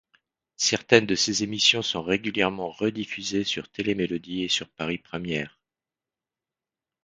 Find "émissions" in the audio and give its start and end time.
1.43-1.83